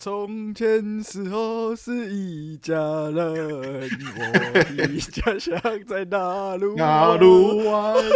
[0.00, 3.60] 从前时候是一家人，我
[4.76, 7.96] 的家乡在哪路哪路湾，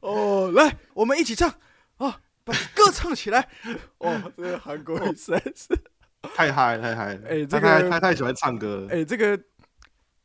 [0.00, 1.52] 哦，来，我们一起唱
[1.98, 3.46] 啊，把歌唱起来。
[3.98, 5.78] 哦，这个韩国语实在是，
[6.34, 7.28] 太嗨了太嗨了！
[7.28, 8.88] 哎这个他太他太喜欢唱歌了。
[8.90, 9.38] 哎，这个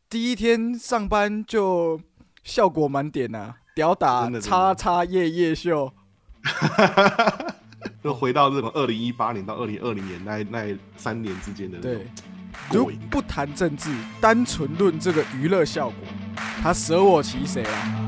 [0.09, 1.99] 第一天上班就
[2.45, 5.91] 效果满点呐、屌打叉叉夜夜秀。
[8.04, 12.05] 就回到这种二零一八年到二零二零年那那三年之间的那对种，
[12.72, 13.09] 如过瘾感。
[13.09, 15.98] 不谈政治，单纯论这个娱乐效果，
[16.62, 18.04] 他舍我其谁啊？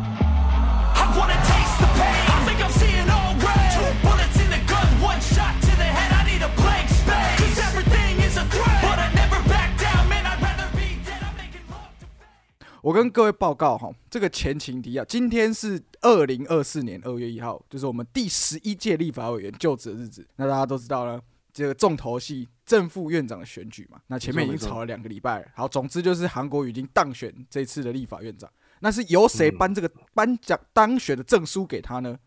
[12.82, 20.26] 我跟各位报告哈，这个前情提要，今天是二零二四年二月一号，就是我们第十一届立法委员就职的日子。
[20.38, 21.22] 那大家都知道了，
[21.54, 25.48] 这个重头戏正副院长的选举嘛，那前面已经吵了两个礼拜了。
[25.56, 28.50] 好，总之就是韩国瑜已经当选这次的立法院长。
[28.80, 32.18] 那是由谁颁这个颁奖当选的证书给他呢？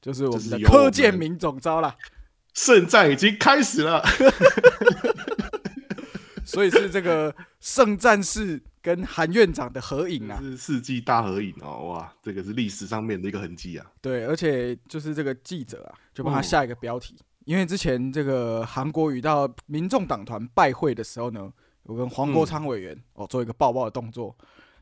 [0.00, 1.96] 就是我们的柯建明总招啦。
[2.54, 4.02] 胜战已经开始了，
[6.44, 10.38] 所以是这个圣战士跟韩院长的合影啊。
[10.40, 11.88] 是世纪大合影哦！
[11.88, 13.86] 哇，这个是历史上面的一个痕迹啊！
[14.00, 21.52] 对，而且就是这个记者啊，就帮他下一个标题，因为之前这个韩国瑜到民众党团拜会的时候呢，
[21.84, 24.36] 我跟黄国昌委员、哦做一个抱抱的动作。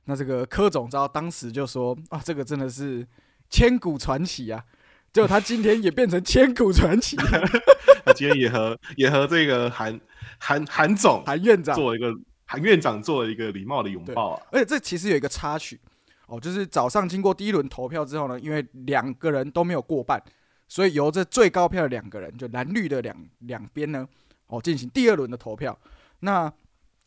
[0.05, 3.07] 那这个柯总召当时就说啊，这个真的是
[3.51, 4.65] 千古传奇啊！
[5.13, 7.49] 结果他今天也变成千古传奇了，
[8.05, 9.99] 他今天也和也和这个韩
[10.39, 12.13] 韩韩总韩院长做了一个
[12.45, 14.43] 韩院长做了一个礼貌的拥抱啊！
[14.53, 15.81] 而且这其实有一个插曲
[16.27, 20.23] 哦，就是早上经过第一轮投票之后呢，因为两个人都没有过半，
[20.69, 24.07] 所以由这最高票的两个人，就蓝绿的两两边呢，
[24.47, 25.77] 哦进行第二轮的投票。
[26.21, 26.53] 那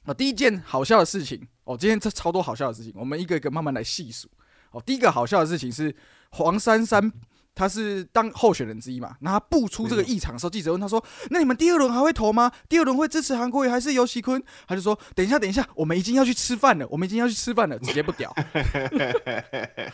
[0.05, 4.27] 啊、第一件好笑的事情哦，今天这超多好笑的事情，我们一个一个慢慢来细数。
[4.71, 5.95] 哦，第一个好笑的事情是
[6.31, 7.11] 黄珊珊。
[7.53, 9.15] 他是当候选人之一嘛？
[9.19, 12.51] 那他不出这个议场的时候，记者问他说：“那你们第二轮还会投吗？
[12.69, 18.33] 第二轮会支持韩国瑜还是尤熙坤？”他就说：“等一下，等一下，我们已经要去吃饭了， 我们已经要去吃饭了，直接不屌。”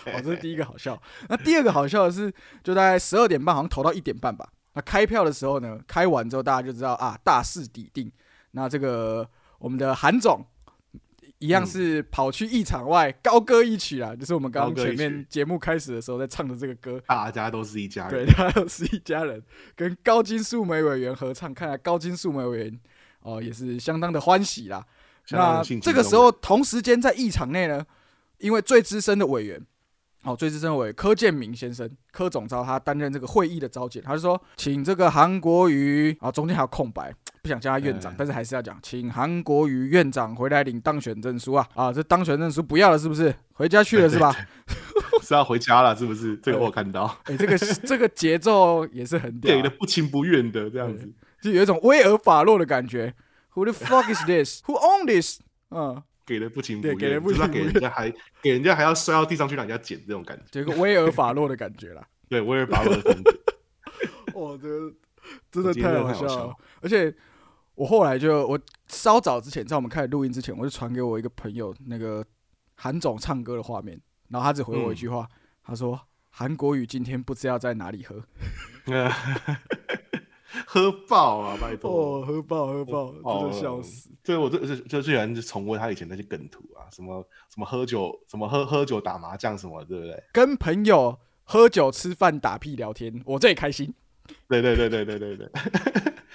[0.06, 1.02] 哦，这是第一个好笑。
[1.30, 2.32] 那第二个好笑的是，
[2.64, 4.48] 就在十二点半，好像投到一点半吧。
[4.74, 8.12] 那开票的时候呢，开完之后大家就知道啊，大势已定。
[8.52, 9.28] 那这个
[9.60, 10.46] 我们的韩总
[11.40, 17.02] 一样是跑去议场外高歌一曲啦，就是我们刚刚前面节目开始的时候在唱的这个歌。
[17.08, 19.42] 大家都是一家对，人， 大家都是一家人，
[19.76, 22.80] 跟高金素梅委员合唱，看来高金素梅委员
[23.22, 24.86] 哦也是相当的欢喜啦。
[25.30, 27.86] 那这个时候，同时间在议场内呢，
[28.38, 29.62] 因为最资深的委员，
[30.24, 37.14] 哦，最资深的委员柯建明先生，柯总召他担任这个会议的召集，他就说，请这个韩国瑜啊，中间还有空白，
[37.48, 43.34] 不想叫他院长，哎但是还是要讲，请韩国瑜院长回来领当选证书啊啊，这当选证书不要了是不是？
[43.54, 44.36] 回家去了是吧？
[45.24, 46.36] 是要回家了，是不是？
[46.44, 51.10] 这个我有看到，哎、这个这个节奏也是很屌啊、给的不情不愿的这样子，
[51.42, 53.14] 就有一种威尔法洛的感觉。
[53.54, 54.62] Who the fuck is this?
[54.66, 55.40] Who own this?
[55.72, 62.06] 嗯，给的不情不愿，对给的不情不愿给人家还给人家还要摔到地上去让人家捡这种感觉，就有一个威尔法洛的感觉啦。
[62.30, 63.32] 对威尔法洛的风格，
[64.34, 64.94] 哦，这个
[65.52, 66.54] 真的太好笑好笑了。
[66.82, 67.14] 而且
[67.78, 72.26] 我后来就我稍早之前，在我们开始录音之前，我就传给我一个朋友那个
[72.74, 75.30] 韩总唱歌的画面，然后他只回我一句话，
[75.64, 76.00] 他说
[76.32, 78.24] ：“韩国语今天不知道在哪里喝。
[80.66, 81.92] 喝爆啊，拜”托。
[81.92, 84.10] 哦，喝爆喝爆，哦真的笑死。
[84.24, 87.22] 对我这这就最喜欢就重温他以前那些梗图啊，什么
[87.54, 90.24] 什么喝酒，什么喝喝酒打麻将什么，对不对？
[90.34, 93.94] 跟朋友喝酒吃饭打屁聊天，我最开心。
[94.48, 95.52] 对对对对对对对。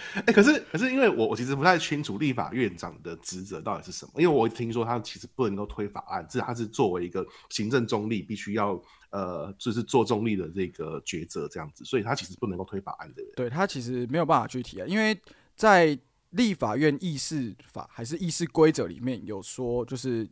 [0.26, 8.80] 哎、可是可是因为我我其实不太清楚立法院长的职责到底是什么，因为我听说他其实不能够推法案，这他是作为一个行政中立，必须要
[9.10, 13.22] 呃就是做中立的这个抉择这样子，所以他其实不能够推法案的。
[13.36, 15.18] 对他其实没有办法具体啊，因为
[15.56, 15.98] 在
[16.30, 20.28] 立法院议事法还是议事规则里面有说，就是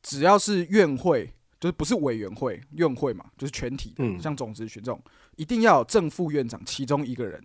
[0.00, 5.02] 只要是院会，就是不是委员会，院会嘛，就是全体的，嗯像总咨询这种，
[5.36, 7.42] 一定要有正副院长其中一个人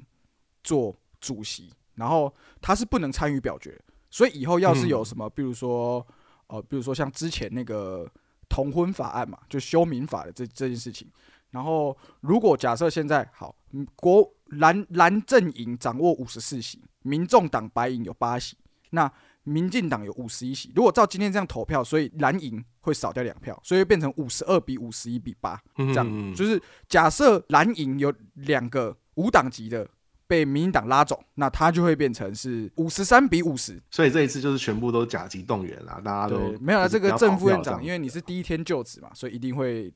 [0.64, 3.80] 做主席，然后他是不能参与表决，
[4.10, 6.06] 所以以后要是有什么，比如说
[6.48, 8.10] 呃，比如说像之前那个
[8.48, 11.10] 同婚法案嘛，就修民法的这这件事情。
[11.52, 18.58] 然后，如果假设现在好，嗯国蓝蓝阵营掌握五十四席，民众党白营有八席，
[18.90, 19.10] 那
[19.44, 20.74] 民进党有五十一席。
[20.76, 29.88] 如果照今天这样投票，所以蓝营会少掉两票，所以会变成五十二比五十一比八，这样、嗯就是假设蓝营有两个无党籍的
[30.28, 33.82] 被民进党拉走，那他就会变成是五十三比五十。
[33.92, 39.94] 所以这一次就是全部都甲级动员啦，大家都对，没有了这个正副院长，因为你是第一天就职嘛，所以一定会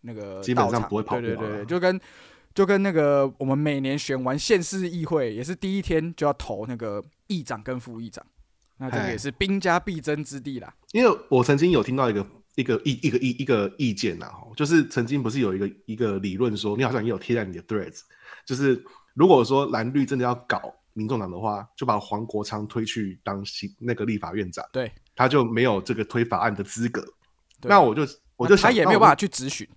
[0.00, 2.00] 那个基本上不会跑对对对，对就跟
[2.54, 8.24] 就跟那个我们每年选完县市议会，也是第一天就要投那个议长跟副议长，
[8.78, 10.74] 那这个哎也是兵家必争之地啦。
[10.92, 12.26] 因为我曾经有听到一个
[12.56, 18.00] 一个意一个意一个意见呐，吼就是曾经不是有一个一个理论说，你好像也有贴在你的 threads，
[18.44, 18.82] 就是
[19.18, 27.04] 如果说蓝绿真的要搞民众党的话，就把黄国昌推去当新那个立法院长，对，他就没有这个推法案的资格。
[27.62, 28.02] 那我就
[28.36, 29.68] 我就想他也没有办法去质询。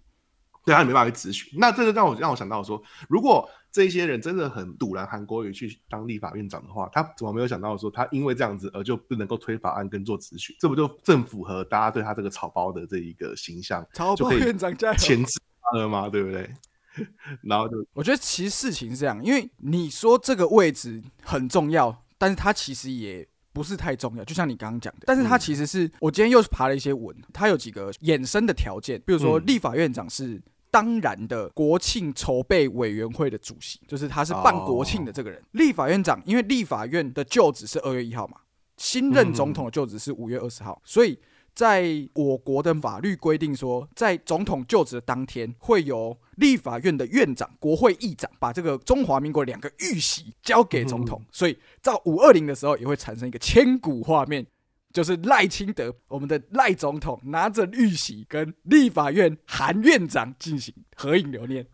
[0.63, 1.51] 对他也没办法去咨询。
[1.59, 2.79] 那这就让我让我想到说，
[3.09, 10.55] 如果这些人真的很堵拦韩国瑜去当立法院长的话，他怎么没有想到说，他因为这样子而就不能够推法案跟做咨询？
[10.59, 14.97] 这不就正符合大家对他这个草包的这一个形象，草包院长加油！
[14.99, 16.07] 牵制他了吗？
[16.07, 16.47] 对不对？
[17.43, 25.01] 然后就我觉得其实事情是这样，因为你说这个位置很重要，但是它其实也不是太重要，就像你刚刚讲的。
[25.05, 30.41] 但是它其实是、我今天又爬了一些文，它有几个衍生的条件，比如说嗯立法院长是。
[30.73, 35.38] 当然的，国庆筹备委员会的主席就是他是办国庆的这个人。
[35.51, 38.38] 立法院长，因为立法院的就职是二月一号嘛，
[38.77, 41.19] 新任总统的就职是五月二十号，所以
[41.53, 54.45] 在我国的法律规定说，在总统就职的当天，会由立法院的院长、国会议长把这个中华民国两个玉玺交给总统，所以到五二零的时候，也会产生一个千古画面。
[54.94, 61.65] 就是赖清德，我们的赖总统拿着玉玺跟立法院韩院长进行合影留念。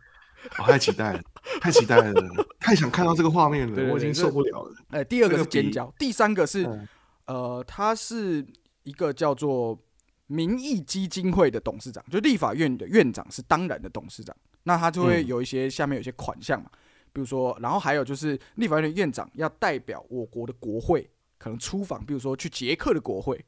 [0.60, 1.22] 我太期待了，
[1.60, 2.14] 太期待了，
[2.60, 4.72] 太想看到这个画面了，我已经受不了了。
[4.90, 6.88] 呃，第二个是尖叫，第三个是、嗯
[7.26, 8.46] 呃，他是
[8.88, 9.78] 一个叫做
[10.26, 16.70] 民意基金会的董事长，就立法院的院长是当然的董事长，那他就会嗯有一些下面有一些款项嘛，
[17.12, 23.44] 比如说，然后还有就是立法院的院长要代表我国的国会，可能出访，比如说去捷克的国会，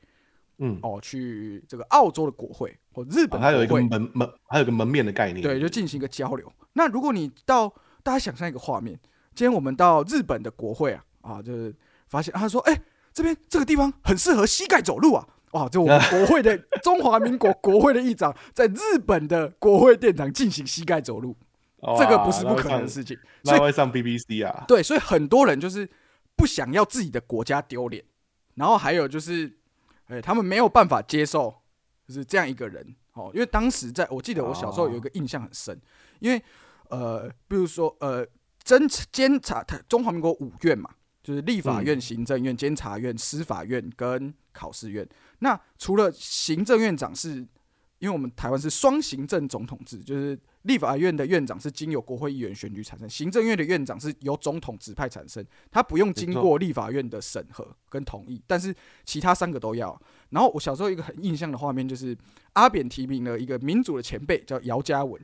[0.59, 5.43] 嗯，哦，去这个澳洲的国会或日本哦还有一个门门，还有一个门面的概念。
[5.43, 6.53] 对，就进行一个交流。
[6.75, 7.69] 那如果你到
[8.03, 8.99] 大家想象一个画面，
[9.35, 11.75] 今天我们到日本的国会啊，啊，就是
[12.09, 12.81] 发现、啊、他说，哎、
[13.13, 15.27] 这边这个地方很适合膝盖走路啊。
[15.53, 21.37] 哇，这我 们国会的中华民国国会的议长在日本的国会殿堂进行膝盖走路，
[21.99, 23.17] 这个不是不可能的事情。
[23.43, 24.65] 所以那会上 BBC 啊？
[24.69, 25.89] 对，所以很多人就是
[26.37, 28.05] 不想要自己的国家丢脸，
[28.55, 29.59] 然后还有就是，
[30.07, 31.53] 哎、他们没有办法接受
[32.07, 35.77] 就是这样一个人哦，因为当时在我记得我小时候有一个印象很深，
[36.21, 36.41] 因为
[36.91, 38.25] 呃，比如说呃，
[38.65, 40.91] 侦监察他中华民国五院嘛，
[41.23, 45.07] 就是立法院、行政院、监察院、司法院跟考试院。
[45.41, 47.47] 那除了行政院长是，
[47.99, 58.75] 因为我们台湾是双行政总统制，就是立法院的院长是经由国会议员选举产生，行政院的院长是由总统指派产生，他不用经过立法院的审核跟同意，但是
[59.05, 60.01] 其他三个都要。
[60.31, 62.17] 然后我小时候一个很印象的画面就是
[62.55, 65.21] 阿扁提名了一个民主的前辈叫姚嘉文，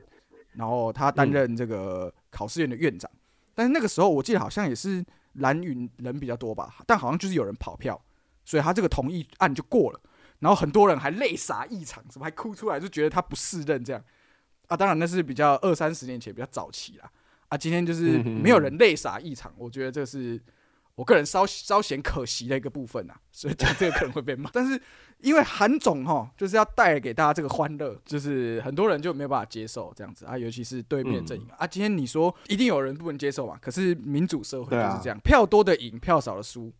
[0.53, 3.09] 然后他担任这个考试院的院长，
[3.55, 5.03] 但是那个时候我记得好像也是
[5.37, 7.99] 蓝云人比较多吧，但好像就是有人跑票，
[8.45, 9.99] 所以他这个同意案就过了。
[10.39, 14.03] 然后很多人还泪洒异场，什么还哭出来，就觉得他不适任这样
[14.67, 14.77] 啊。
[14.77, 17.11] 当然那是比较二三十年前比较早期啦
[17.49, 17.57] 啊。
[17.57, 20.39] 今天就是没有人泪洒异场，我觉得这是
[20.97, 23.15] 我个人稍稍显可惜的一个部分啊。
[23.31, 24.81] 所以讲这个可能会被骂， 但是
[25.19, 31.65] 因为韩总哈就是要带给大家这个欢乐，就是很多人就没有办法接受这样子啊，尤其是对面阵营、啊。
[31.67, 36.73] 今天你说一定有人不能接受嘛，可是民主社会就是这样，票多的赢，票少的输，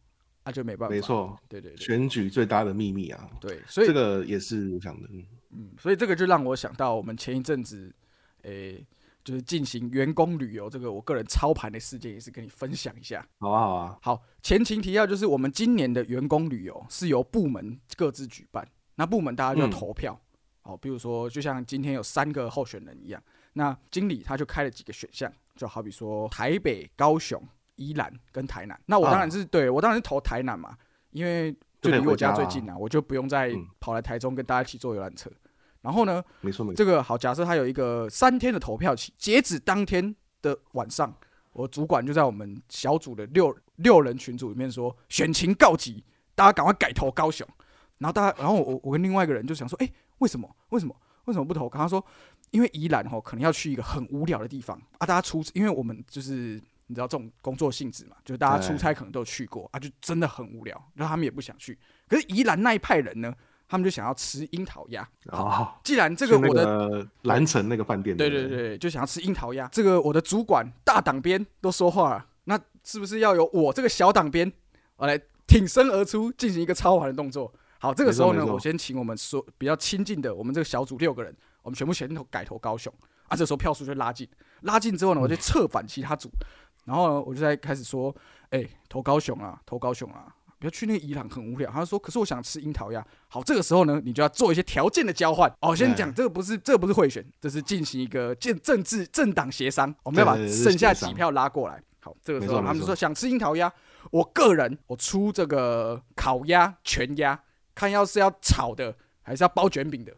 [0.44, 0.96] 啊就没办法。
[0.96, 5.08] 没错，对对对选举最大的秘密啊，对，所以这个也是我想的。
[5.12, 7.94] 嗯嗯，所以这个就让我想到我们前一阵子，
[8.42, 8.86] 诶、
[9.28, 13.28] 就是进行员工旅游这个我个人操盘的事件，也是跟你分享一下。
[13.40, 18.66] 好啊，好啊，好，前情提要就是我们今年的员工旅游是由部门各自举办，
[18.96, 20.18] 那部门大家就投票。
[20.62, 28.80] 哦，比如说，就像今天有三个候选人一样，那经理他就开了几个选项，就好比说台北、高雄、宜兰跟台南。
[28.86, 30.78] 那我当然是、对我当然是投台南嘛，
[31.12, 35.30] 因为就离我家最近啊，我就不用再嗯跑来台中跟大家一起坐游览车。
[35.82, 36.76] 然后呢，没错没错。
[36.76, 41.14] 这个好，假设他有一个三天的投票期，截止当天的晚上，
[41.54, 46.04] 我主管就在我们小组的六六人群组里面说，选情告急，
[46.36, 47.48] 大家赶快改投高雄。
[48.00, 50.48] 然后大家，然后我我跟另外一个人就想说，哎、为什么？
[50.70, 50.96] 为什么？
[51.26, 51.68] 为什么不投？
[51.68, 52.04] 跟他说，
[52.52, 61.78] 因为宜兰吼可能要去一个很无聊的地方啊，大家出，因为我们就是你知道这种工作性质嘛，就是大家出差可能都有去过啊，就真的很无聊，然后他们也不想去。
[62.08, 63.34] 可是宜兰那一派人呢，
[63.68, 65.08] 他们就想要吃樱桃鸭。
[65.26, 69.68] 哦，既然这这个我的个蓝城那个饭店，不对对对，就想要吃樱桃鸭。
[69.68, 74.52] 这个我的主管大党边都说话了，那是不是要由我这个小党鞭
[74.96, 77.54] 我来挺身而出，进行一个超凡的动作？
[77.80, 82.92] 好，这个时候呢，我先请我们所比较亲近的我们这个小组六个人，我们全部选投改投高雄
[83.28, 83.36] 啊。
[83.36, 84.28] 这时候票数就拉近，
[84.62, 86.32] 拉近之后呢，我就策反其他组，
[86.86, 88.16] 然后呢，我就在开始说，
[88.50, 90.34] 哎、投高雄啊，投高雄啊。
[90.60, 91.70] 不要去那个伊朗，很无聊。
[91.72, 95.52] 他说：“可是我想吃樱桃鸭。”好，这个时候呢，你就要做一些条件的交换。
[95.62, 99.94] 哦，先讲这个不是这个不是贿选，这是进行一个建政治政党协商。
[100.04, 101.82] 我们要把剩下几票拉过来。
[102.02, 103.72] 好，这个时候他们就说想吃樱桃鸭，
[104.12, 107.40] 我个人我出这个烤鸭、全鸭，
[107.76, 110.14] 看要是要炒的还是要包卷饼的。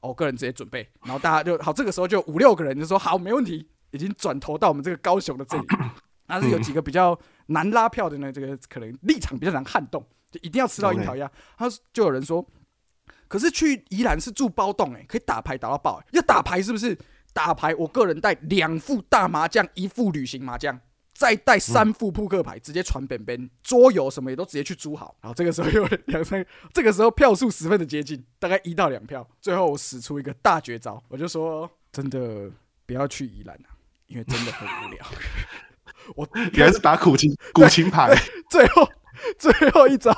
[0.00, 5.64] 哦个人直接准备，然后大家就好，这个时候就五六个人就说好，没问题，已经转投到我们这个高雄的这里。
[6.26, 11.30] 但是有几个比较难拉票的呢，这个可能立场比较难撼动，就一定要吃到樱桃鸭。
[11.56, 12.46] 他就有人说，
[13.28, 16.96] 可是去宜兰是住包栋哎、可以打牌打到爆哎、要打牌是不是？
[17.34, 20.78] 打牌我个人带两副大麻将，一副旅行麻将。
[21.14, 25.14] 再带三副扑克牌，直接传本本，桌游什么也都直接去租好。
[25.20, 29.24] 然后这个时候有两三，这个时候票数十分的接近，大概一到两票。
[29.40, 32.50] 最后我使出一个大绝招，我就说真的
[32.86, 33.70] 不要去宜兰啊，
[34.06, 35.06] 因为真的很无聊。
[36.16, 38.14] 我原来是打苦情苦情牌，
[38.50, 38.88] 最后
[39.38, 40.14] 最后一招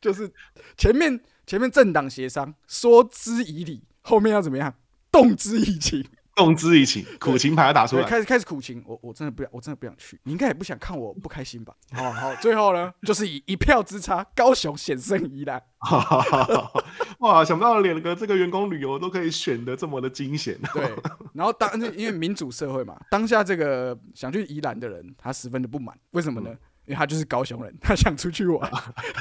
[0.00, 0.32] 就是
[0.76, 4.74] 前面前面政党协商说之以理，后面要怎么样
[5.10, 6.04] 动之以情。
[6.36, 8.04] 动之以情，苦情牌要打出，来。
[8.04, 10.20] 开始开始苦情，我我真的不想，我真的不想去。
[10.24, 11.74] 你应该也不想看我不开心吧？
[11.92, 15.60] 好好，最后呢，就是以一票之差，高雄险胜宜兰。
[17.20, 20.58] 哇，想不到连个这个员工旅游都可以选的这么的惊险。
[20.74, 20.82] 对，
[21.32, 26.54] 然后当因为民主社会嘛，当下这个想去宜兰的人，他十分的不满，为什么呢？
[26.86, 28.70] 因为他就是高雄人，他想出去玩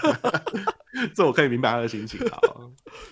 [1.13, 2.39] 这我可以明白他的心情啊。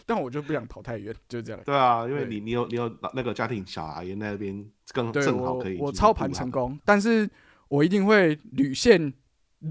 [0.05, 1.61] 但我就不想跑太远，就这样。
[1.65, 7.29] 对啊，因为你你有你有那个家庭小孩那边更正好可以我操盘成功，但是
[7.67, 9.13] 我一定会履现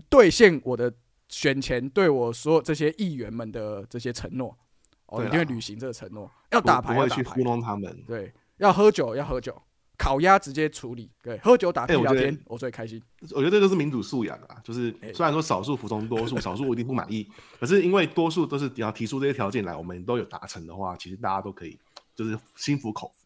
[0.08, 0.92] 兑现我的
[1.28, 4.56] 选前对我所有这些议员们的这些承诺。
[5.06, 8.02] 哦，对一定会履行这个承诺，要打牌不要打牌会去糊，弄他们。
[8.06, 9.60] 对，要喝酒要喝酒，
[10.02, 13.00] 烤鸭直接处理，对，喝酒打屁哎我觉得聊天，我最开心。
[13.30, 17.24] 我觉得这就是民主素养啊，就是哎虽然说少数服从多数， 少数一定不满意，
[17.60, 21.78] 可是因为多数都是你要提出这些条件来，我们都有达成的话，其实大家都可以
[22.16, 23.21] 就是心服口服。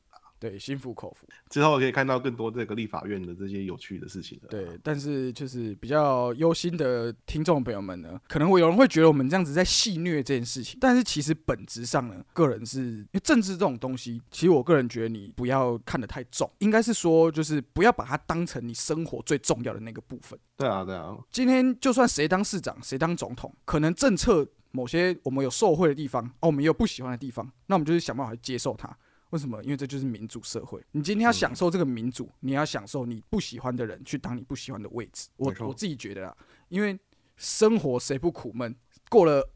[0.48, 1.26] 对，心服口服。
[1.50, 4.48] 之后可以看到更多这个立法院的这些有趣的事情了。
[4.48, 20.38] 对，但是就是比较忧心的听众朋友们呢，可能会有人会觉得我们这样子在戏虐这件事情，但是其实本质上呢，个人是因为政治这种东西，其实我个人觉得你不要看得太重，应该是说就是不要把它当成你生活最重要的那个部分。
[20.56, 28.96] 对啊，对啊，今天就算谁当市长，谁当总统，可能政策某些我们有受贿的地方，哦，我们也有不喜欢的地方，那我们就是想办法去接受它。
[29.37, 29.62] 为什么？
[29.62, 30.83] 因为这就是民主社会。
[30.93, 35.28] 你今天要享受这个民主，你要享受你不喜欢的人去当你不喜欢的位置。
[35.37, 36.35] 我我自己觉得啊，
[36.71, 36.99] 因为
[37.37, 38.75] 生活谁不苦闷？
[39.11, 39.47] 过了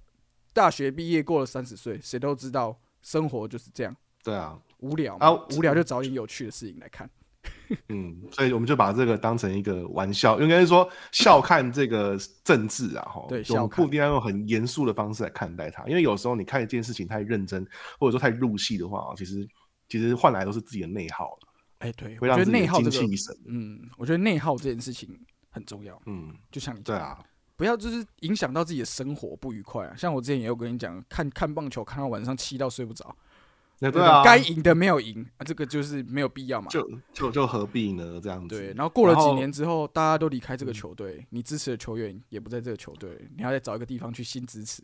[0.53, 5.17] 大学毕业，过了三十岁，谁都知道生活就是这样对啊，无聊。
[5.17, 7.09] 啊无聊就找点有趣的事情来看。
[7.89, 17.67] 嗯，所以我们就把这个当成一个玩笑，应该是说笑看这个政治啊，哈，我对笑看们不一定要用很严肃的方式来看待它，因为有时候你看一件事情太认真，
[17.99, 19.49] 或者说太入戏的话，其实
[19.91, 21.37] 其实换来都是自己的内耗，
[21.81, 23.37] 哎，对，我会让觉得自己的精内耗这神。
[23.47, 25.09] 嗯，我觉得内耗这件事情
[25.51, 26.01] 很重要。
[26.07, 27.19] 嗯，就像对啊，
[27.57, 29.97] 不要就是影响到自己的生活不愉快啊。
[29.97, 33.15] 像我之前也有跟你讲，看看棒球看到晚上七到睡不着，
[33.81, 36.69] 那对啊，该赢的没有赢啊，这个就是没有必要嘛。
[36.69, 38.21] 就就就何必呢？
[38.23, 38.57] 这样子。
[38.57, 44.83] 对，然后过了几年之后，大家都离开这个球队，你支持的球员也不在这个球队，你要再找一个地方去新支持。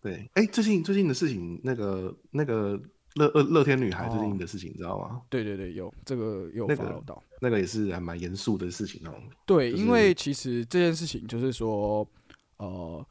[0.00, 2.80] 对，哎，最近最近的事情，那个那个
[3.14, 5.20] 乐乐乐天女孩最哦近的事情，你知道吗？
[5.28, 7.22] 对对对，有这个有那个 follow 到。
[7.40, 9.14] 那个也是还蛮严肃的事情哦。
[9.46, 12.06] 对，就是因为其实这件事情就是说，
[12.58, 13.04] 呃，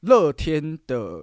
[0.00, 1.22] 乐天的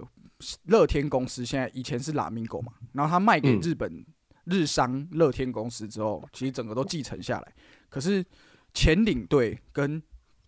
[0.66, 4.06] 乐天公司现在以前是拉米狗嘛，然后他卖给嗯日本、
[4.44, 7.52] 日商乐天公司之后，其实整个都继承下来。
[7.88, 8.24] 可是
[8.74, 10.00] 前领队跟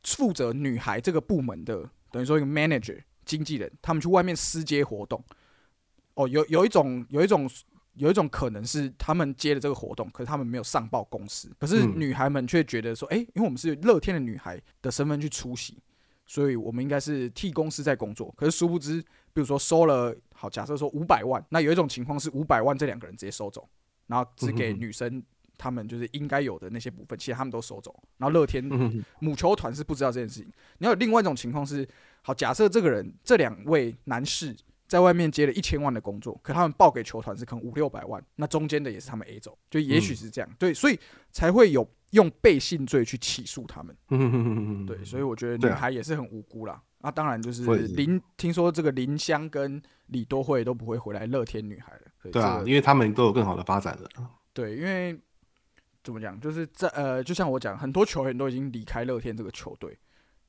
[0.05, 5.25] 负责女孩这个部门的，等于说一个 manager 经纪人，他们去外面私接活动。
[6.21, 7.49] 哦，有有一种有一种
[7.95, 15.79] 有一种可能是他们接了这个活动，可是他们没有上报公司，可是嗯女孩们却觉得说，哎、因为我们是乐天的女孩的身份去出席，
[16.27, 18.33] 所以我们应该是替公司在工作。
[18.37, 19.01] 可是殊不知，
[19.33, 23.69] 比如说收了好，假设说五百万，那有一种情况是五百万这两个人直接收走，
[24.07, 25.23] 然后只给女生
[25.59, 27.95] 他们就是应该有的那些部分，其实他们都收走。
[28.19, 30.51] 然后乐天嗯母球团是不知道这件事情。
[30.79, 31.87] 你要有另外一种情况是，
[32.23, 34.57] 好，假设这个人这两位男士
[34.91, 40.51] 在外面接了一千万的工作，可他们报给球团是可能五六百万，那中间的也是他们 A 走，就也许是这样。
[40.59, 40.99] 对，所以
[41.31, 43.97] 才会有用背信罪去起诉他们。
[44.09, 46.83] 嗯，对，所以我觉得女孩也是很无辜啦。
[46.99, 52.31] 那当然就是林，听说这个林香跟李多惠都不会回来乐天女孩了。
[52.33, 54.09] 对啊，因为他们都有更好的发展了。
[54.53, 55.17] 对，因为
[56.03, 59.97] 怎么讲，就是在呃，就像我讲，很多球员都已经离开乐天这个球队。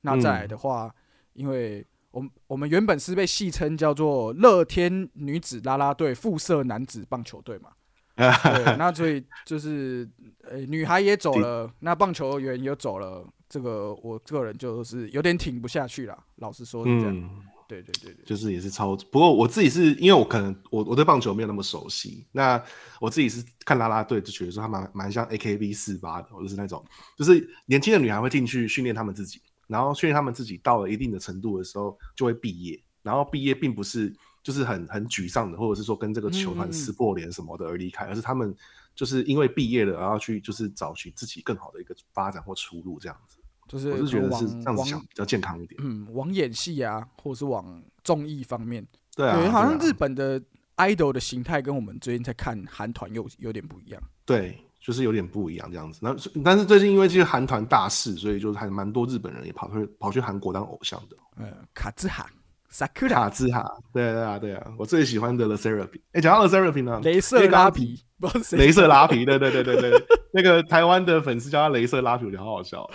[0.02, 0.92] 那再来的话，
[1.34, 7.70] 因为我们我们原本是被戏称叫做乐天女子啦啦队附设男子棒球队嘛。
[8.16, 10.08] 对，那所以就是
[10.44, 16.18] 呃，女孩也走了， 那棒球员也走了，这个我个人就是有点挺不下去了。
[16.36, 17.16] 老实说是这样。
[17.18, 18.96] 嗯，对对对对，就是也是超。
[19.12, 22.62] 不过我自己是因为我可能我我对棒球没有那么熟悉，那
[23.00, 26.86] 我自己是看啦啦队就觉得说他蛮蛮像 AKB 四八的，或者是那种
[27.18, 29.42] 就是年轻的女孩会进去训练他们自己，
[29.72, 34.14] 然后训练他们自己到了一定的程度的时候就会毕业，然后毕业并不是
[34.44, 38.54] 就是很很沮丧的，或者是说跟这个球团撕破脸什么的而离开，而是他们
[38.94, 43.38] 就是因为毕业了，然后去就是找寻自己更好的一个发展或出路这样子。
[43.68, 45.80] 就是我是觉得是这样子想比较健康一点。
[45.82, 48.86] 嗯，往演戏啊，或者是往综艺方面。
[49.16, 50.42] 对啊，对，好像日本的
[50.76, 54.04] idol 的形态跟我们最近在看韩团又有点不一样。
[54.26, 56.00] 对，就是有点不一样这样子。
[56.02, 61.16] 那但是最近因为这个韩团大事，所以就是还蛮多日本人也跑去跑去韩国当偶像的。
[61.38, 62.26] 呃，卡兹哈、
[62.72, 66.02] Sakura、兹哈，对对啊对啊，我最喜欢的 The Therapy。
[66.14, 69.92] 哎，讲到 The Therapy 呢，镭射拉皮，不知道谁镭射拉皮，对对对对对，
[70.34, 72.90] 那个台湾的粉丝叫他镭射拉皮，我觉得好好笑。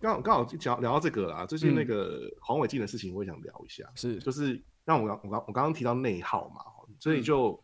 [0.00, 3.82] 刚好刚好讲聊到这个啦，最近那个黄伟晋的事情，我也想聊一下。
[3.96, 6.60] 是就是让我刚我刚我刚刚提到内耗嘛，
[7.00, 7.60] 所以就、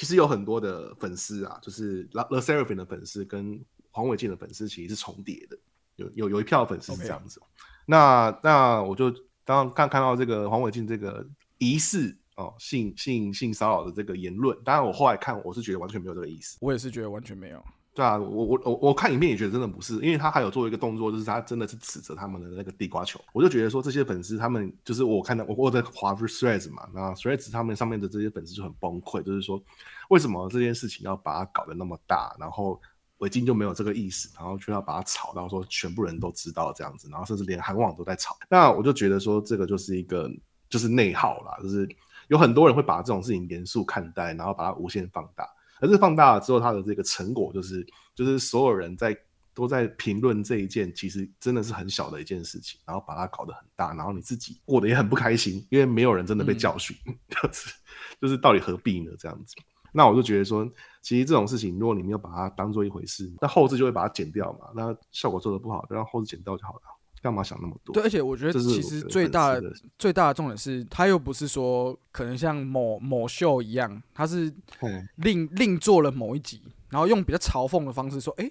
[0.00, 5.58] 其实有很多的粉丝啊，就是 The Seraphim 的粉丝跟黄伟晋的粉丝其实是重叠的，
[5.96, 7.38] 有有有一票粉丝是这样子。
[7.84, 9.14] 那那我就
[9.44, 11.22] 当刚看到这个黄伟晋这个
[11.58, 16.56] 疑似哦性性性骚扰的这个言论，当然我后来看我是觉得完全没有这个意思。
[16.62, 17.62] 我也是觉得完全没有。
[17.92, 29.60] 对啊，我我我我看影片也觉得真的不是，因为他还有做一个动作，就是他真的是指着他们的那个地瓜球，我就觉得说这些粉丝他们就是我看到我我在滑 Threads 嘛，那 Threads 他们上面的这些粉丝就很崩溃，就是说
[30.08, 32.80] 为什么这件事情要把它搞得那么大，然后
[33.18, 40.30] 维京就没有这个意思，然后却要把它炒到说全部人都知道这样子，然后甚至连韩网都在炒，那我就觉得说这个就是一个
[40.68, 41.88] 就是内耗啦，就是
[42.28, 45.44] 有很多人会把这种事情严肃看待，然后把它无限放大。
[45.80, 49.16] 可是放大了之后，它的这个成果就是，就是所有人在
[49.52, 56.96] 都在评论这一件其实真的是很小的一件事情，然后把它搞得很大，然后你自己过得也很不开心，因为没有人真的被教训，
[57.28, 57.74] 就是
[58.20, 59.10] 就是到底何必呢？
[59.18, 59.56] 这样子，
[59.92, 60.64] 那我就觉得说，
[61.02, 66.80] 其实这种事情，如果你没有把它当做一回事，那后置就会把它剪掉嘛，那效果做的不好，就让后置剪掉就好了，
[67.22, 67.92] 干嘛想那么多？
[67.92, 69.60] 对，而且我觉得其实最大
[69.98, 78.50] 最大的重点是，他又不是说可能像某某秀一样，他是嗯另另做了某一集，然后用比较嘲讽的方式说，哎、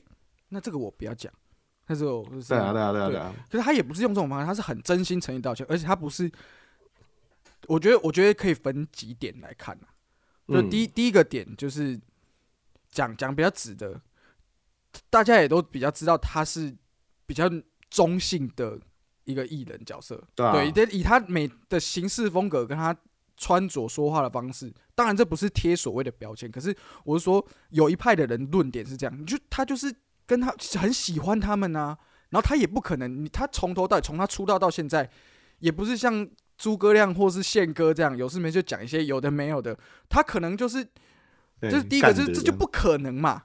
[0.50, 1.34] 那这个我不要讲，
[1.88, 6.32] 那这个我就是对啊，对啊，对啊，对对啊，可是他也不是用这种方式，他是很真心诚意道歉，而且他不是，
[7.68, 9.88] 我觉得我觉得可以分几点来看啊。
[10.48, 12.00] 就嗯第一、第一个点就是
[12.90, 14.02] 讲讲比较直的，
[15.10, 16.76] 大家也都比较知道他是
[17.26, 17.48] 比较
[17.90, 18.80] 中性的
[19.24, 20.52] 一个艺人角色，对啊。
[20.54, 22.96] 对，以以他美的行事风格跟他
[23.38, 29.94] 穿着说话的方式，当然这不是贴所谓的标签，可是我是说有一派的人论点是这样，就他就是
[30.26, 31.98] 跟他很喜欢他们啊，
[32.30, 35.10] 然后他也不可能，你他从头到尾从他出道到现在，
[35.60, 39.78] 也不是像诸葛亮或是宪哥这样有事没事就讲一些有的没有的，
[40.10, 40.86] 他可能就是
[41.62, 43.44] 对就是第一个就是这就不可能嘛，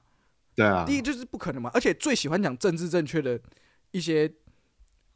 [0.55, 3.39] 对啊，第一就是不可能嘛，而且最喜欢讲政治正确的
[3.95, 4.29] 一些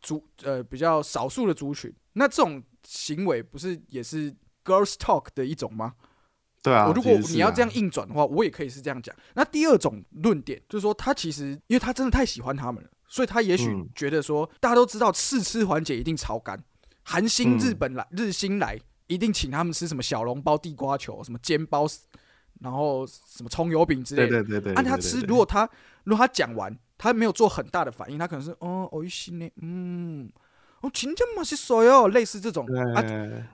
[0.02, 5.96] 族呃比较少数的族群，那这种行为不是也是 girls talk 的一种吗？
[6.64, 9.14] 对啊，我如果你要这样硬转的话，我也可以是这样讲。
[9.34, 16.58] 那第二种论点就是说，他其实因为他真的太喜欢他们了，所以他也许嗯觉得说，大家都知道试吃环节一定超干，
[17.04, 21.86] 韩星、嗯日本来、日星来一定请他们吃什么小笼包、地瓜球、什么煎包，
[22.62, 24.44] 然后什么葱油饼之类的。
[24.44, 25.70] 对对对对，按他吃，如果他
[26.06, 30.30] 如果他讲完，他没有做很大的反应他可能是哦我一心里嗯
[30.82, 32.68] 哦群众嘛是所哟类似这种。
[32.94, 33.02] 啊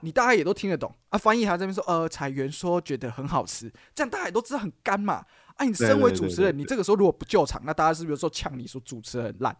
[0.00, 0.92] 你大家也都听得懂。
[1.08, 5.24] 啊翻译还在那边说呃裁员说觉得很好吃这样大家也都知道很干嘛。
[5.54, 9.56] 啊你身为主持人你这个时候如果不救场那大家是不是说呛你说主持人很烂？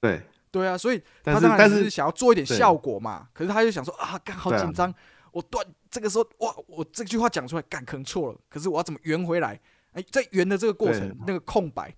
[0.00, 0.20] 对。
[0.66, 4.92] 啊所以他当然是想要做一点效果嘛可是他就想说啊刚好紧张。
[5.30, 9.60] 我断这个时候哇我这句话讲出来感可能错了可是我要怎么圆回来？
[9.92, 11.94] 哎在圆的这个过程那个空白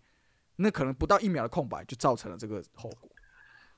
[0.61, 3.11] 那可能不到一秒的空白就造成了这个后果。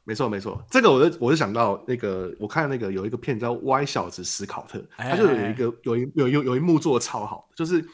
[0.05, 7.85] 没错没错，这个我就我就想到那个，我看那个有一个片叫《歪小子史考特》，哎他就有一个有一有有有一幕做的超好，就是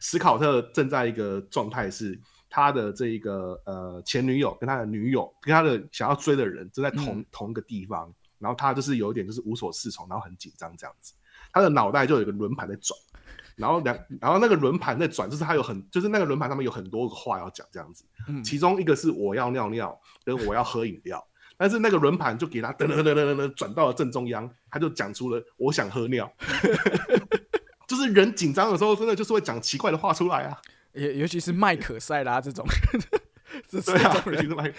[0.00, 2.18] 史考特正在一个状态是。
[2.48, 11.12] 他的这一个呃前女友跟他的女友跟他的想要追的人正在同、同一个地方，然后他就是有一点就是无所适从，然后很紧张这样子。
[11.52, 12.98] 他的脑袋就有一个轮盘在转，
[13.56, 18.04] 然后两然后那个轮盘在转，就是他有很就是那个轮盘上面有很多个话要讲这样子。
[18.44, 26.30] 其中一个是我要尿尿，跟我要喝饮料，但是那个轮盘就给他噔噔噔噔噔噔转到了正中央，他就讲出了我想喝尿。
[27.88, 30.60] 就是人紧张的时候，真的就是会讲奇怪的话出来啊。
[30.92, 32.66] 尤尤其是麦克塞拉这种，
[33.68, 34.72] 这对啊，种人其实蛮，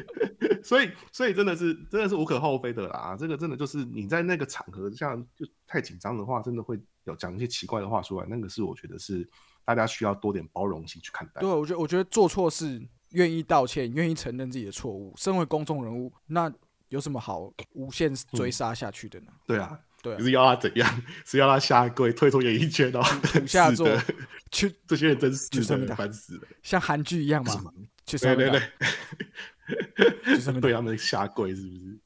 [0.64, 3.16] 所以所以真的是真的是无可厚非的啦。
[3.18, 8.26] 这个真的就是你在那个场合下就太紧张的话，真的会有讲一些奇怪的话出来。
[8.28, 9.28] 那个是我觉得是
[9.64, 11.50] 大家需要多点包容性去看待对，。
[11.50, 16.52] 我觉得我觉得做错事愿意道歉，愿意承认自己的错误，身为公众人物，那
[16.88, 19.26] 有什么好无限追杀下去的呢？
[19.46, 21.02] 对啊，对啊是要他怎样？
[21.24, 23.02] 是要他下跪退出演艺圈哦？
[23.22, 24.14] 土下 座是的，
[24.50, 26.48] 去这些人真就是上面打的烦死了。
[26.62, 27.72] 像韩剧一样嘛，
[28.06, 28.58] 去对对上面打
[30.24, 32.00] 对，去上面对 他们下跪是不是？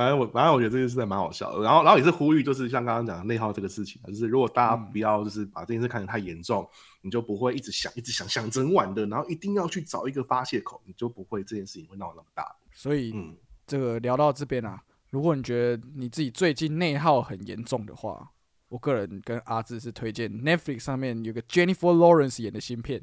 [0.00, 6.66] 反正我反正我觉得这件事还蛮好笑的，然后然后也是呼吁，就是像刚刚讲的内耗这个事情，就是如果大家嗯不要就是把这件事看得太严重，
[7.02, 12.50] 你就不会一直想一直想想整晚的，然后一定要去找一个发泄口，你就不会这件事情会闹那么大。
[12.72, 13.36] 所以嗯，
[13.66, 18.30] 这个聊到这边啊，如果你觉得你自己最近内耗很严重的话，
[18.70, 23.02] 我个人跟阿志是推荐 Netflix 上面有个 Jennifer Lawrence 演的新片，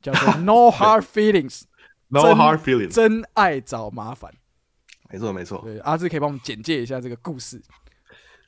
[0.00, 4.32] 叫做 No Hard Feelings，No hard feelings，真爱找麻烦。
[5.10, 5.60] 没错没错。
[5.64, 7.62] 对，阿志可以帮我们简介一下这个故事。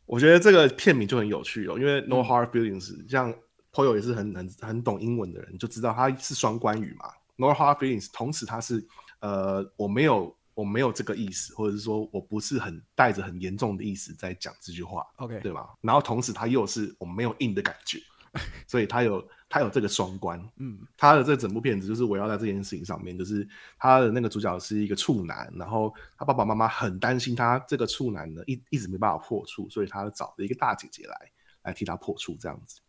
[0.07, 3.33] 我觉得这个片名就很有趣哦，因为 No 嗯 hard feelings，像
[3.73, 7.07] Poyo 也是很很很懂英文的人，就知道它是双关语嘛。
[7.37, 8.85] No hard feelings，同时它是
[9.21, 15.71] 呃我没有我没有这个意思，或者是说我不是很带着很严重的意思在讲这句话，OK，对吧？
[15.81, 17.99] 然后同时它又是我没有硬的感觉，
[18.67, 20.41] 所以它有它有这个双关。
[20.59, 31.17] 嗯，他的这整部片子就是围绕在这件事情上面，就是他的那个主角是一个处男，然后他爸爸妈妈很担心他这个处男呢一一直没办法破处，所以他找了一个大姐姐来
[31.65, 32.81] 来替他破处这样子。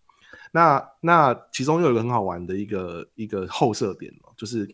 [0.52, 4.70] 那那其中又有一个很好玩的一个一个后设点哦，就是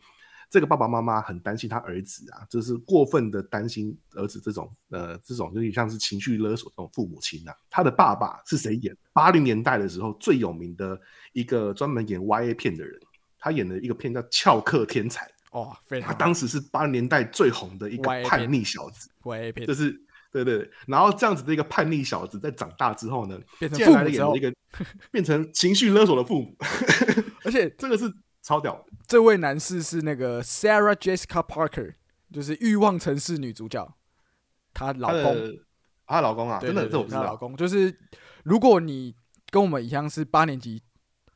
[0.49, 7.53] 这个爸爸妈妈很担心他儿子啊，就是过分的担心儿子这种呃这种有点像是情绪勒索这种父母亲啊。
[7.69, 8.95] 他的爸爸是谁演？
[9.13, 10.99] 八零年代的时候最有名的
[11.33, 12.99] 一个专门演 YA 片的人，
[13.37, 19.91] 他演的一个片叫《翘课天才》，哦，非常他当时是八零年代最红的一个叛逆小子，YA 片就是
[20.31, 20.71] 对对对。
[20.87, 24.53] 然后这样子的一个叛逆小子，在长大之后呢，变成父母一，个
[25.11, 26.55] 变成情绪勒索的父母，
[27.43, 28.05] 而且这个是
[28.47, 28.85] 超屌。
[29.05, 31.95] 这位男士是那个 Sarah Jessica Parker，
[32.31, 33.93] 就是《欲望城市》女主角，
[34.73, 35.59] 她老公。
[36.05, 37.23] 她老公啊，真的对对这我不知道。
[37.23, 37.93] 她老公就是，
[38.43, 39.13] 如果你
[39.49, 40.81] 跟我们一样是八年级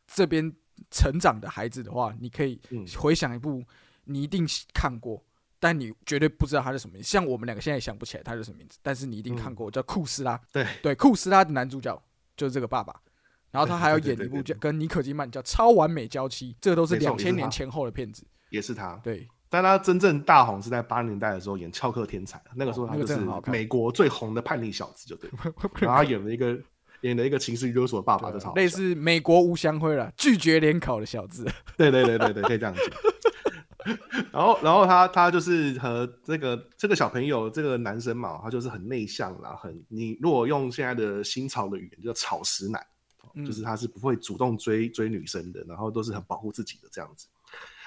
[0.08, 0.56] 这边
[0.89, 3.62] 成长的孩子的话，你可以嗯回想一部
[4.06, 5.21] 你一定看过，
[5.60, 7.10] 但你绝对不知道他是什么名字。
[7.10, 10.39] 像我们两个现在也想不起来他是什么名字，但是你一定看过，叫库斯拉。
[10.54, 12.02] 对对，库斯拉的男主角
[12.38, 13.02] 就是这个爸爸。
[13.51, 18.25] 然后他还要演一部叫跟尼可基曼叫《超完美娇妻》，这个都是两千年前后的片子。
[18.49, 25.37] 也是他，对，但他真正大红是在八零年代的时候演《翘课天才》，那个时候他就是美国最红的叛逆小子，就对了。
[25.79, 26.57] 然后他演了一个
[27.01, 31.45] 演了一个情绪勒索的爸爸，对啊这超类似美国吴祥辉了，拒绝联考的小子。
[31.77, 32.85] 对对对对对，可以这样讲。
[34.31, 42.79] 然后，然后他他就是和这个这个小朋友，这个男生嘛，他就是很内向啦，很你如果用现在的新潮的语言，就叫草食男，
[43.33, 47.27] 嗯就是他是不会主动追追女生的，然后都是很保护自己的这样子。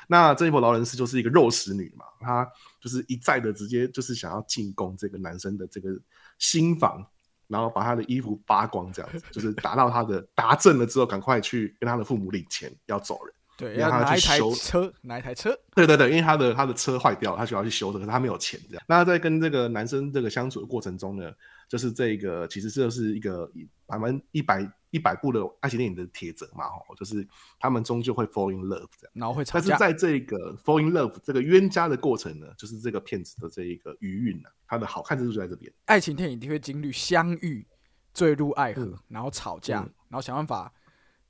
[0.06, 2.46] 那珍妮佛劳伦斯就是一个肉食女嘛，她
[2.80, 5.98] 就是一再的直接就是想要进攻这个男生的这个
[6.38, 7.04] 心房，
[7.46, 13.34] 然后把他的衣服扒光，这样子，就是达到他的达阵了之后，赶快去跟他的父母领钱要走人。
[13.56, 15.56] 对，要拿一台去修车，拿一台车。
[15.74, 18.84] 对对对，因为他的他的车坏掉了，他需要去修的，可是他没有钱这样。
[18.88, 21.32] 那在跟这个男生这个相处的过程中呢，
[21.68, 23.48] 就是这个其实这是一个
[23.86, 27.26] 百分一百一百部的爱情电影的铁则嘛，吼，就是
[27.60, 29.12] 他们终究会 fall in love 这样。
[29.14, 29.76] 然后会吵架。
[29.78, 35.72] 但是在这个 fall in love 这个冤家的过程呢，就是这个骗子的这一个余韵呢，它的好看之处就在这边。
[35.84, 37.64] 爱情电影一定会经历相遇、
[38.12, 40.72] 坠入爱河，嗯然后吵架，嗯然后想办法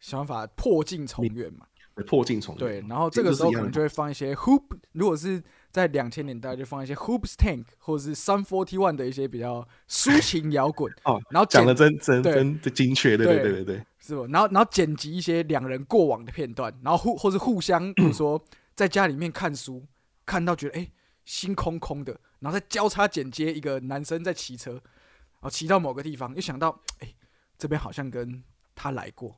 [0.01, 1.67] 想办法破镜重圆嘛。
[2.03, 2.59] 破镜重圆。
[2.59, 13.87] 对，然后这个时候可能就会放一些 hoop，如果是在两千年代就放一些 hoops tank 或者是 Sun Forty One 的一些比较抒情摇滚 哦，然后讲的真真真的精确，对对对对对对。
[14.01, 14.27] 是不？
[14.27, 18.43] 然后然后剪辑一些两人过往的片段，然后互或是互相，比如说
[18.75, 19.83] 在家里面看书，
[20.27, 20.93] 看到觉得哎、诶
[21.25, 27.17] 心空空的，然后再交叉剪接一个男生在骑车，然后骑到某个地方，又想到哎、诶
[27.57, 28.43] 这边好像跟
[28.75, 29.35] 他来过，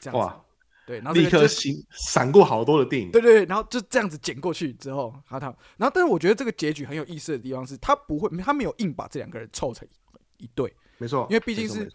[0.00, 0.44] 这样子哇，
[0.90, 3.12] 对，然后这立刻心闪过好多的电影。
[3.12, 9.86] 对对对，然后就这样子剪过去之后，然后他，然后但是我觉得这个结局很有意思的地方是，他不会，他没有硬把这两个人凑成
[10.38, 10.74] 一对。
[10.98, 11.88] 没错，因为毕竟是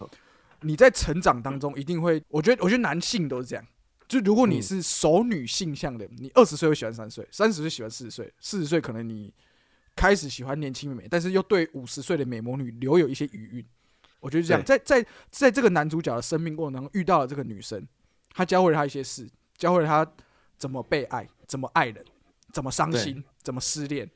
[0.61, 3.65] 你在成长当中一定会，我觉得，我觉得男性都是这样。
[4.07, 9.33] 就如果你嗯是熟女性向的，你二十岁会喜欢三十岁，三十岁喜欢四十岁，四十岁可能你
[9.95, 13.65] 开始喜欢年轻美，但是又对五十岁的美魔女留有一些余韵。
[14.19, 17.85] 我觉得这样，在在在这个男主角的生命过程当中遇到了这个女生，
[18.35, 19.25] 她教会了他一些事，
[19.57, 20.05] 教会了他
[20.57, 22.03] 怎么被爱，怎么爱人，
[22.51, 24.09] 怎么伤心，怎么失恋，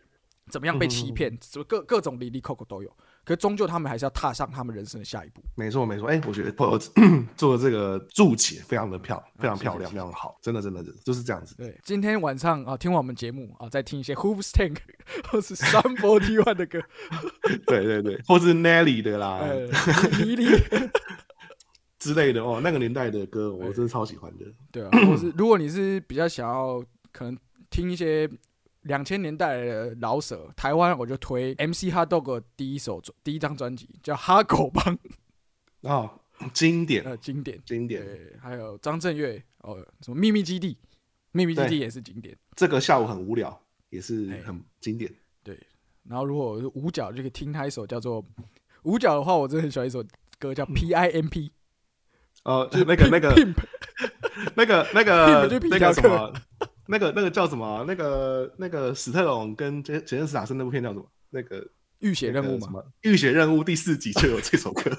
[0.51, 2.93] 怎么样被欺骗，什么各各种离离扣扣都有。
[3.23, 5.41] 可是终究他们还是要踏上他们人生的下一步。
[5.55, 6.09] 没错没错。
[6.09, 6.77] 哎、我觉得 Paul
[7.37, 11.55] 做的这个注解非常的漂，非常漂亮，非常好，真的真的真的就是这样子。
[11.55, 14.77] 对，今天晚上啊，听完我们节目啊，再听一些 Hoops Tank
[15.31, 16.81] 或是 Sun Forty One 的歌，
[17.67, 19.39] 对对对，或是 Nelly 的啦
[21.99, 24.45] 之类的哦，那个年代的歌我真的超喜欢的。
[24.71, 27.37] 对啊，或是如果你是比较想要可能
[27.69, 28.29] 听一些
[28.83, 34.97] 两千年代的老舍，台湾我就推 MC Hot Dog 第一首第一张专辑叫《哈狗帮》，
[35.83, 36.09] 哦，
[36.53, 37.61] 经典呃，经典。
[37.65, 40.77] 经典，对，还有张震岳哦，什么秘密基地，
[41.33, 42.35] 秘密基地也是经典。
[42.55, 45.13] 这个下午很无聊，也是哎很经典。
[45.43, 45.59] 对，
[46.03, 48.23] 然后如果五角就可以听他一首叫做
[48.83, 50.01] 五角的话，我真的很喜欢一首
[50.39, 51.51] 歌叫 P I M P，
[52.43, 53.35] 哦， 那个那个
[54.55, 56.33] 那个那个那个什么，
[56.87, 57.83] 那个那个叫什么？
[57.87, 61.05] 那个那个史特龙跟杰杰森斯坦森那部片叫什么？
[61.29, 61.65] 那个
[61.99, 62.85] 浴血任务嘛，那个什么？
[63.01, 64.89] 浴血任务第四集就有这首歌，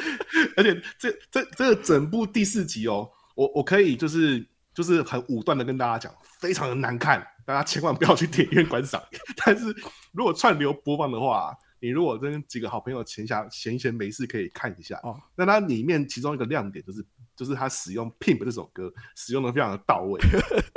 [0.56, 9.02] 而且这这这个整部第四集哦，我我可以就是就是很武断的跟大家讲，非常的难看，大家千万不要去电影院观赏。
[9.44, 9.66] 但是
[10.12, 14.98] 如果串流播放的话，你如果跟几个好朋友闲暇闲闲没事可以看一下。
[15.02, 17.04] 哦，那它里面其中一个亮点就是
[17.36, 20.18] 就是他使用《Pimp》这首歌使用的非常的到位，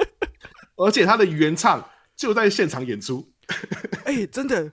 [0.76, 1.82] 而且他的原唱
[2.14, 3.26] 就在现场演出，
[4.04, 4.70] 哎、真的，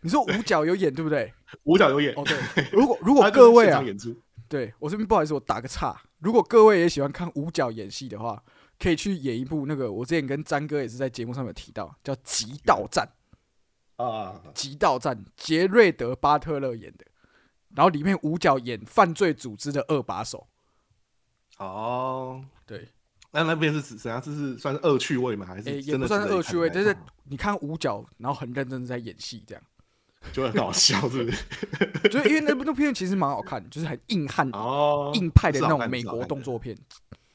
[0.00, 1.30] 你说五角有演对不对？
[1.64, 2.14] 五角有演。
[2.14, 2.38] 哦，对，
[2.72, 4.16] 如果如果各位啊，演出，
[4.48, 8.42] 对我这边不好意思，我打个岔，如果各位也喜欢看五角演戏的话，
[8.78, 13.06] 可以去演一部那个我之前跟詹哥也是在节目上面有提到，叫《极道战》。
[13.96, 17.04] 啊，极道战，杰瑞德·巴特勒演的，
[17.74, 20.46] 然后里面五角演犯罪组织的二把手，
[21.58, 22.88] 哦，对，
[23.30, 24.20] 那那边是怎样？
[24.20, 25.46] 这是算是恶趣味吗？
[25.46, 29.62] 还是真的不算是恶趣味，但是你看五角，然后很认真的在演戏，这样，
[30.32, 31.44] 就很搞笑，是不是？
[32.10, 36.76] 就因为那部那片其实蛮好看，就是很硬汉、哦，硬派的那种美国动作片，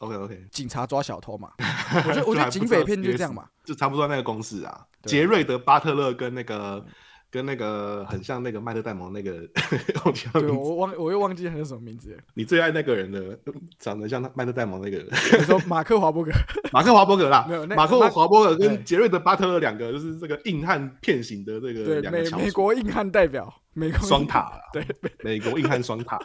[0.01, 1.51] OK OK， 警察抓小偷嘛。
[2.07, 4.85] 我觉得我觉得警匪片就这样嘛，就差不多那个公式啊。
[5.03, 6.83] 杰瑞德·巴特勒跟那个
[7.29, 9.47] 跟那个很像那个麦特戴蒙那个，
[10.33, 12.17] 对我忘我又忘记他叫什么名字了。
[12.33, 13.39] 你最爱那个人的，
[13.79, 14.97] 长得像麦特戴蒙那个。
[14.97, 15.07] 人，
[15.39, 16.31] 你说马克华伯格，
[16.73, 17.45] 马克华伯格啦。
[17.47, 17.75] 没有那。
[17.75, 24.39] 马克华伯格跟杰瑞德·巴特勒两个就是这个硬汉片型的这个对美美国硬汉代表，美国双塔。
[24.39, 24.85] 啊，对。
[25.23, 26.19] 美国硬汉双塔。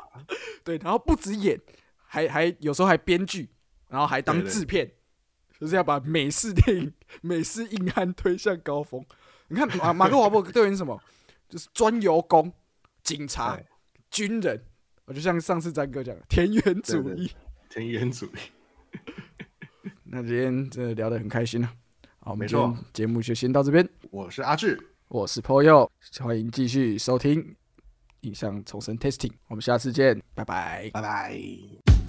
[0.64, 1.58] 对，然后不止演，
[2.04, 3.48] 还还有时候还编剧，
[3.88, 4.90] 然后还当制片，
[5.58, 9.04] 就是要把美式电影、 美式硬汉推向高峰。
[9.48, 11.00] 你看马马克华伯格对应什么？
[11.48, 12.52] 就是专油工、
[13.02, 13.66] 警察对、
[14.10, 14.60] 军人。
[15.04, 17.30] 我就像上次詹哥讲的，田园主义。
[17.70, 18.30] 田园主义。
[20.02, 21.68] 那今天真的聊得很开心了、
[22.18, 23.88] 好，我们没错今天节目就先到这边。
[24.10, 24.76] 我是阿志，
[25.08, 25.88] 我是 Poyo，
[26.20, 27.54] 欢迎继续收听
[28.22, 30.90] 影像重生 Testing，我们下次见，拜拜。
[30.92, 32.05] 拜拜。